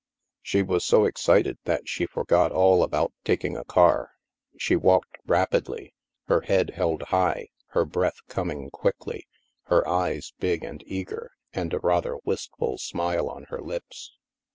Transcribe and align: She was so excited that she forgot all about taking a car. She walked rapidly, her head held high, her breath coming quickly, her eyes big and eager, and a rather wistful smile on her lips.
She 0.41 0.63
was 0.63 0.83
so 0.83 1.05
excited 1.05 1.59
that 1.65 1.87
she 1.87 2.07
forgot 2.07 2.51
all 2.51 2.81
about 2.81 3.13
taking 3.23 3.55
a 3.55 3.63
car. 3.63 4.09
She 4.57 4.75
walked 4.75 5.19
rapidly, 5.27 5.93
her 6.25 6.41
head 6.41 6.71
held 6.71 7.03
high, 7.09 7.49
her 7.67 7.85
breath 7.85 8.17
coming 8.27 8.71
quickly, 8.71 9.27
her 9.65 9.87
eyes 9.87 10.33
big 10.39 10.63
and 10.63 10.81
eager, 10.87 11.33
and 11.53 11.71
a 11.71 11.77
rather 11.79 12.17
wistful 12.25 12.79
smile 12.79 13.29
on 13.29 13.43
her 13.49 13.61
lips. 13.61 14.15